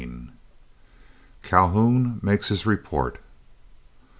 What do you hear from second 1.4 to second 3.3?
CALHOUN MAKES HIS REPORT.